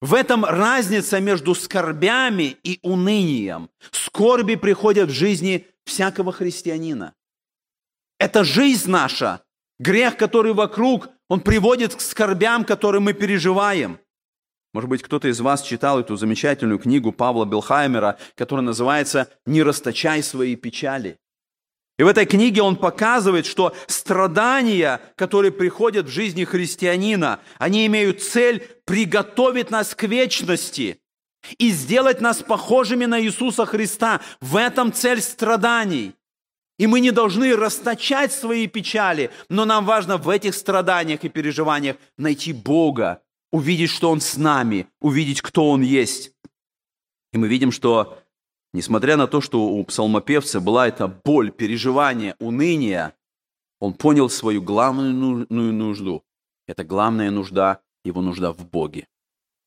[0.00, 3.70] В этом разница между скорбями и унынием.
[3.92, 7.14] Скорби приходят в жизни всякого христианина.
[8.18, 9.42] Это жизнь наша,
[9.78, 13.98] грех, который вокруг, он приводит к скорбям, которые мы переживаем.
[14.74, 20.22] Может быть, кто-то из вас читал эту замечательную книгу Павла Белхаймера, которая называется «Не расточай
[20.22, 21.16] свои печали».
[21.98, 28.22] И в этой книге он показывает, что страдания, которые приходят в жизни христианина, они имеют
[28.22, 31.00] цель приготовить нас к вечности
[31.56, 34.20] и сделать нас похожими на Иисуса Христа.
[34.42, 36.12] В этом цель страданий–
[36.78, 41.96] и мы не должны расточать свои печали, но нам важно в этих страданиях и переживаниях
[42.16, 46.32] найти Бога, увидеть, что Он с нами, увидеть, кто Он есть.
[47.32, 48.18] И мы видим, что,
[48.72, 53.14] несмотря на то, что у псалмопевца была эта боль, переживание, уныние,
[53.80, 56.22] он понял свою главную нужду.
[56.68, 59.08] Это главная нужда, его нужда в Боге.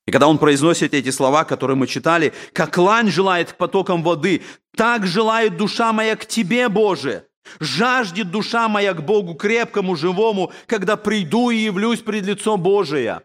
[0.06, 4.44] И когда он произносит эти слова, которые мы читали, «Как лань желает к потокам воды,
[4.76, 7.28] так желает душа моя к Тебе, Боже.
[7.60, 13.22] Жаждет душа моя к Богу крепкому, живому, когда приду и явлюсь пред лицо Божие».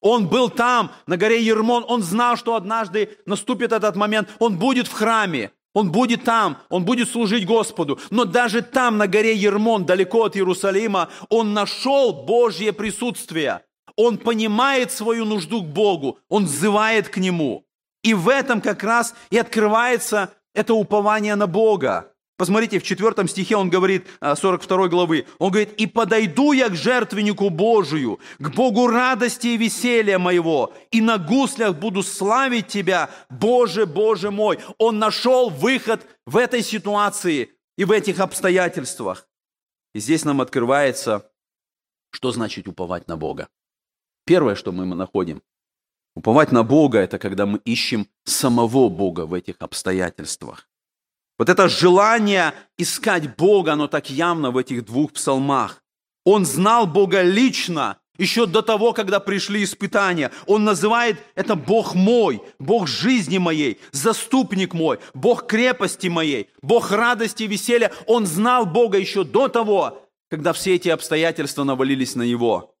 [0.00, 4.86] Он был там, на горе Ермон, он знал, что однажды наступит этот момент, он будет
[4.86, 7.98] в храме, он будет там, он будет служить Господу.
[8.10, 13.62] Но даже там, на горе Ермон, далеко от Иерусалима, он нашел Божье присутствие–
[13.98, 17.66] он понимает свою нужду к Богу, он взывает к Нему.
[18.04, 22.14] И в этом как раз и открывается это упование на Бога.
[22.36, 26.76] Посмотрите, в четвертом стихе он говорит, 42 а, главы, он говорит, «И подойду я к
[26.76, 33.84] жертвеннику Божию, к Богу радости и веселья моего, и на гуслях буду славить Тебя, Боже,
[33.84, 34.60] Боже мой».
[34.78, 37.50] Он нашел выход в этой ситуации.
[37.76, 39.28] и в этих обстоятельствах.
[39.94, 41.30] И здесь нам открывается,
[42.10, 43.48] что значит уповать на Бога.
[44.28, 45.42] Первое, что мы находим,
[46.14, 50.68] уповать на Бога, это когда мы ищем самого Бога в этих обстоятельствах.
[51.38, 55.82] Вот это желание искать Бога, оно так явно в этих двух псалмах.
[56.26, 60.30] Он знал Бога лично, еще до того, когда пришли испытания.
[60.44, 67.44] Он называет это Бог мой, Бог жизни моей, заступник мой, Бог крепости моей, Бог радости
[67.44, 67.92] и веселья.
[68.04, 72.74] Он знал Бога еще до того, когда все эти обстоятельства навалились на него.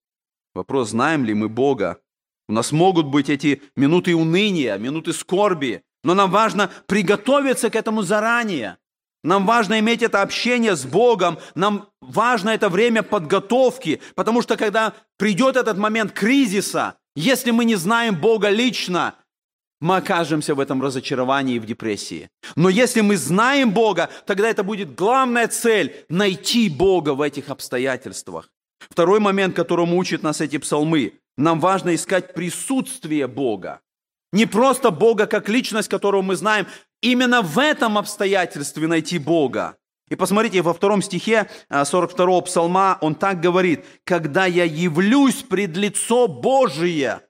[0.58, 2.00] Вопрос, знаем ли мы Бога?
[2.48, 8.02] У нас могут быть эти минуты уныния, минуты скорби, но нам важно приготовиться к этому
[8.02, 8.76] заранее.
[9.22, 14.94] Нам важно иметь это общение с Богом, нам важно это время подготовки, потому что когда
[15.16, 19.14] придет этот момент кризиса, если мы не знаем Бога лично,
[19.80, 22.30] мы окажемся в этом разочаровании и в депрессии.
[22.56, 28.50] Но если мы знаем Бога, тогда это будет главная цель– найти Бога в этих обстоятельствах.
[28.78, 33.80] Второй момент, которому учат нас эти псалмы– нам важно искать присутствие Бога.
[34.32, 36.66] Не просто Бога как личность, которую мы знаем,
[37.00, 39.76] именно в этом обстоятельстве найти Бога.
[40.10, 45.76] И посмотрите, во втором стихе 42-го а, псалма он так говорит, «Когда я явлюсь пред
[45.76, 47.20] лицо Божие».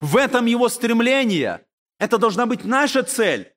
[0.00, 1.60] В этом его стремление.
[2.00, 3.52] Это должна быть наша цель.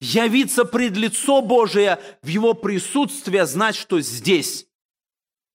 [0.00, 4.66] Явиться пред лицо Божие, в его присутствие, знать, что здесь.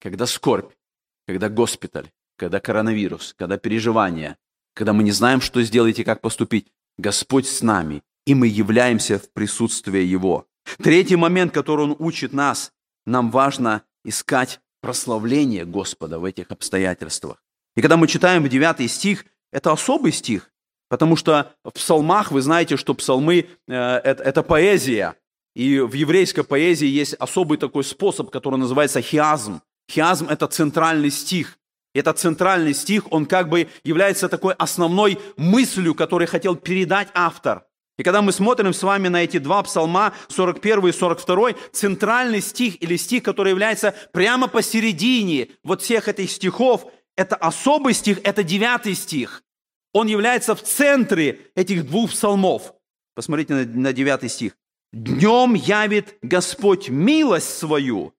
[0.00, 0.72] Когда скорбь,
[1.28, 4.38] когда госпиталь, когда коронавирус, когда переживания,
[4.74, 9.18] когда мы не знаем, что сделать и как поступить, Господь с нами, и мы являемся
[9.18, 10.46] в присутствии Его.
[10.82, 12.72] Третий момент, который Он учит нас,
[13.04, 17.44] нам важно искать прославление Господа в этих обстоятельствах.
[17.76, 20.50] И когда мы читаем 9 стих, это особый стих,
[20.88, 25.14] потому что в псалмах, вы знаете, что псалмы э, это, это поэзия,
[25.54, 29.60] и в еврейской поэзии есть особый такой способ, который называется хиазм.
[29.90, 31.58] Хиазм– это центральный стих.
[31.94, 37.64] Этот центральный стих, он как бы является такой основной мыслью, которую хотел передать автор.
[37.96, 42.80] И когда мы смотрим с вами на эти два псалма, 41 и 42, центральный стих
[42.80, 46.86] или стих, который является прямо посередине вот всех этих стихов,
[47.16, 49.42] это особый стих, это девятый стих.
[49.92, 52.74] Он является в центре этих двух псалмов.
[53.16, 54.56] Посмотрите на, на девятый стих.
[54.92, 58.14] «Днем явит Господь милость свою,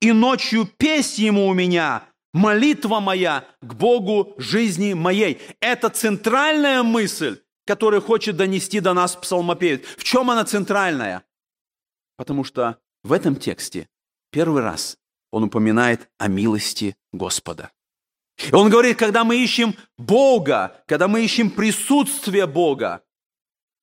[0.00, 5.40] и ночью песнь ему у меня, молитва моя к Богу жизни моей».
[5.60, 9.84] Это центральная мысль который хочет донести до нас псалмопевец.
[9.96, 11.24] В чем она центральная?
[12.16, 13.88] Потому что в этом тексте
[14.30, 14.98] первый раз
[15.30, 17.70] он упоминает о милости Господа.
[18.38, 23.02] И он говорит, когда мы ищем Бога, когда мы ищем присутствие Бога,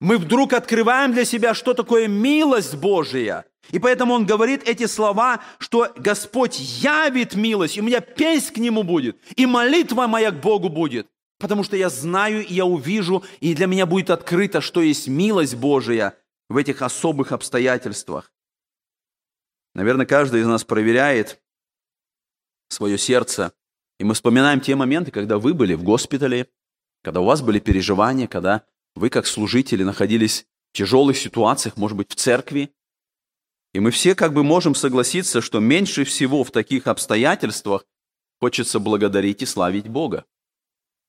[0.01, 3.45] мы вдруг открываем для себя, что такое милость Божия.
[3.69, 8.57] И поэтому он говорит эти слова, что Господь явит милость, и у меня песнь к
[8.57, 11.07] Нему будет, и молитва моя к Богу будет.
[11.37, 15.55] Потому что я знаю, и я увижу, и для меня будет открыто, что есть милость
[15.55, 16.17] Божия
[16.49, 18.33] в этих особых обстоятельствах.
[19.75, 21.39] Наверное, каждый из нас проверяет
[22.69, 23.53] свое сердце,
[23.99, 26.47] и мы вспоминаем те моменты, когда вы были в госпитале,
[27.03, 32.11] когда у вас были переживания, когда вы как служители находились в тяжелых ситуациях, может быть,
[32.11, 32.71] в церкви.
[33.73, 37.85] И мы все как бы можем согласиться, что меньше всего в таких обстоятельствах
[38.39, 40.25] хочется благодарить и славить Бога.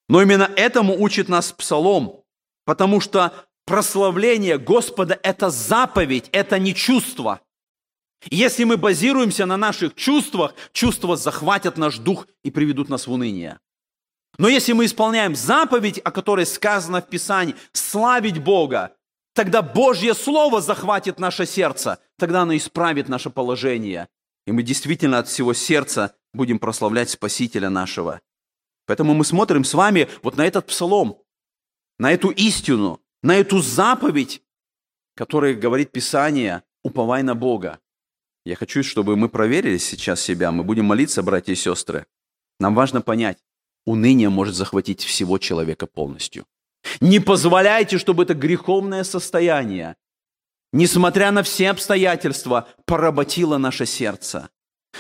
[0.09, 2.25] Но именно этому учит нас Псалом,
[2.65, 3.33] потому что
[3.67, 7.41] прославление Господа– это заповедь, это не чувство.
[8.31, 13.59] Если мы базируемся на наших чувствах, чувства захватят наш дух и приведут нас в уныние.
[14.39, 18.97] Но если мы исполняем заповедь, о которой сказано в Писании, славить Бога,
[19.35, 24.09] тогда Божье Слово захватит наше сердце, тогда оно исправит наше положение.
[24.47, 28.21] И мы действительно от всего сердца будем прославлять Спасителя нашего.
[28.87, 31.19] Поэтому мы смотрим с вами вот на этот псалом,
[31.99, 34.43] на эту истину, на эту заповедь,
[35.15, 37.79] которая говорит Писание, уповай на Бога.
[38.45, 42.07] Я хочу, чтобы мы проверили сейчас себя, мы будем молиться, братья и сестры.
[42.59, 43.39] Нам важно понять,
[43.87, 46.47] уныние может захватить всего человека полностью.
[47.01, 49.97] Не позволяйте, чтобы это греховное состояние,
[50.73, 54.51] несмотря на все обстоятельства, поработило наше сердце.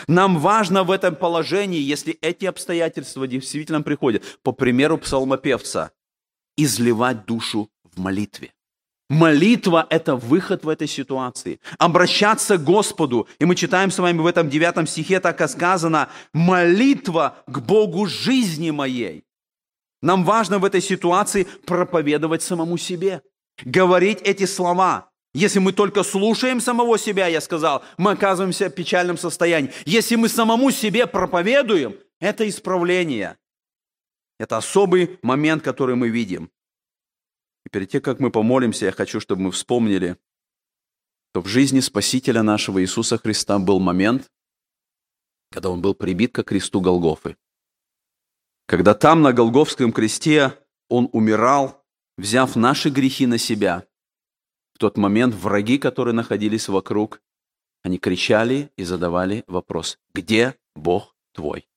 [0.07, 5.91] Нам важно в этом положении, если эти обстоятельства действительно приходят, по примеру псалмопевца,
[6.57, 8.52] изливать душу в молитве.
[9.13, 11.61] Молитва– это выход в этой ситуации.
[11.77, 13.29] Обращаться к Господу.
[13.39, 18.07] И мы читаем с вами в этом девятом стихе так и сказано «молитва к Богу
[18.07, 19.25] жизни моей».
[20.01, 23.21] Нам важно в этой ситуации проповедовать самому себе,
[23.63, 25.11] говорить эти слова.
[25.35, 29.73] Если мы только слушаем самого себя, я сказал, мы оказываемся в печальном состоянии.
[29.85, 33.37] Если мы самому себе проповедуем, это исправление.
[34.39, 36.51] Это особый момент, который мы видим.
[37.65, 40.17] И перед тем, как мы помолимся, я хочу, чтобы мы вспомнили,
[41.31, 44.31] что в жизни Спасителя нашего Иисуса Христа был момент,
[45.51, 47.37] когда Он был прибит к кресту Голгофы.
[48.67, 50.59] Когда там, на Голговском кресте,
[50.89, 51.85] Он умирал,
[52.17, 53.87] взяв наши грехи на себя.
[54.75, 57.23] В тот момент враги, которые находились вокруг,
[57.83, 61.69] они кричали и задавали вопрос, где Бог твой?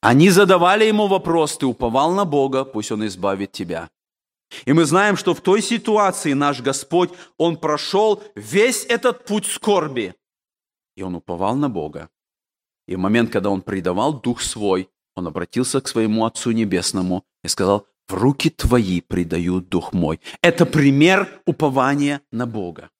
[0.00, 3.90] Они задавали ему вопрос, ты уповал на Бога, пусть Он избавит тебя.
[4.64, 10.14] И мы знаем, что в той ситуации наш Господь, Он прошел весь этот путь скорби.
[10.96, 12.08] И Он уповал на Бога.
[12.86, 17.48] И в момент, когда Он предавал Дух Свой, Он обратился к своему Отцу Небесному и
[17.48, 20.20] сказал, в руки Твои предаю Дух мой.
[20.42, 22.90] Это пример упования на Бога.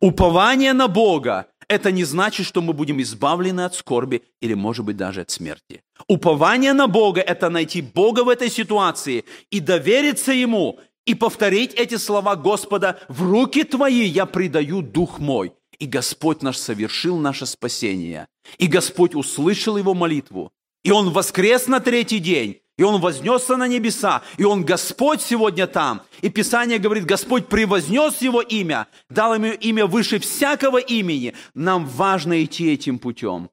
[0.00, 4.96] Упование на Бога– это не значит, что мы будем избавлены от скорби или, может быть,
[4.96, 5.82] даже от смерти.
[6.06, 11.96] Упование на Бога– это найти Бога в этой ситуации и довериться Ему, и повторить эти
[11.96, 15.52] слова Господа, в руки Твои я предаю Дух мой.
[15.78, 18.26] И Господь наш совершил наше спасение.
[18.58, 20.52] И Господь услышал его молитву.
[20.84, 22.60] И Он воскрес на третий день.
[22.78, 24.22] И Он вознесся на небеса.
[24.38, 26.00] И Он Господь сегодня там.
[26.22, 31.34] И Писание говорит, Господь превознес Его имя, дал Ему имя выше всякого имени.
[31.54, 33.50] Нам важно идти этим путем.